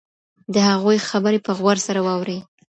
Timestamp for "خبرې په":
1.09-1.51